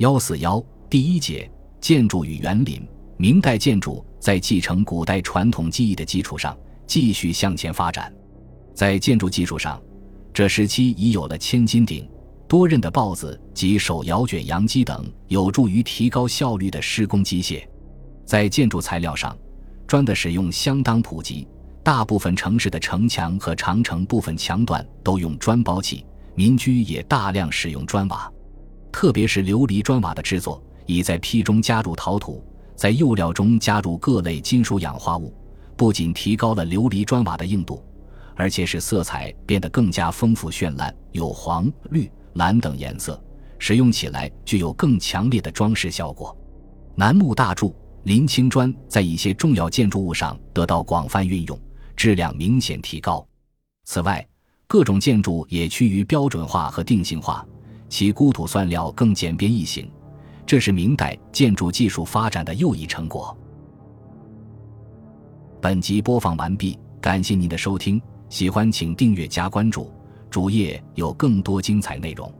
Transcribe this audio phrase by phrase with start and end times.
[0.00, 1.48] 幺四幺第一节
[1.78, 2.80] 建筑与园林。
[3.18, 8.10] 明代建筑在继承古代传统技艺的基础上继续向前发展。
[8.74, 9.78] 在建筑技术上，
[10.32, 12.08] 这时期已有了千斤顶、
[12.48, 17.62] 多刃的刨子及手摇卷扬机等有助于提高效率的施工机械。
[18.24, 19.36] 在建筑材料上，
[19.86, 21.46] 砖的使用相当普及，
[21.84, 28.32] 大部分城市的城墙和长城部分墙段都用砖包砌，民居也大量使用砖瓦。
[29.00, 32.44] 特别是琉璃砖瓦的制作，已在坯中加入陶土，
[32.76, 35.34] 在釉料中加入各类金属氧化物，
[35.74, 37.82] 不仅提高了琉璃砖瓦的硬度，
[38.36, 43.18] 而且使色彩变得更加丰富绚烂，有黄、绿、蓝等颜色，
[43.58, 46.36] 使用起来具有更强烈的装饰效果。
[46.94, 47.74] 楠木大柱。
[48.02, 51.58] 临青砖在一些重要建筑物上得到广泛运用，
[51.96, 53.26] 质量明显提高。
[53.86, 54.26] 此外，
[54.66, 57.46] 各种建筑也趋于标准化和定型化，
[57.90, 59.90] 其估土算料更简便易行，
[60.46, 63.36] 这是明代建筑技术发展的又一成果。
[65.60, 69.92] 本集播放完毕，感谢您的收听，喜欢请订阅加关注，
[70.30, 72.32] 主页有更多精彩内容。